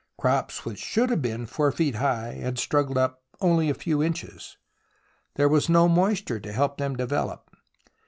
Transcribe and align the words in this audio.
Crops 0.17 0.65
which 0.65 0.79
should 0.79 1.11
have 1.11 1.21
been 1.21 1.45
4 1.45 1.71
feet 1.71 1.93
high 1.93 2.33
had 2.33 2.57
struggled 2.57 2.97
up 2.97 3.21
only 3.39 3.69
a 3.69 3.75
few 3.75 4.01
inches. 4.01 4.57
There 5.35 5.47
was 5.47 5.69
no 5.69 5.87
moisture 5.87 6.39
to 6.39 6.51
help 6.53 6.77
them 6.79 6.95
to 6.95 7.03
develop. 7.03 7.55